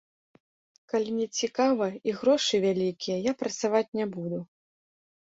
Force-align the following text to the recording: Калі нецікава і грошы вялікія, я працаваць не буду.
Калі 0.93 1.11
нецікава 1.17 1.89
і 2.11 2.15
грошы 2.21 2.55
вялікія, 2.65 3.17
я 3.29 3.35
працаваць 3.43 3.83
не 4.01 4.05
буду. 4.17 4.39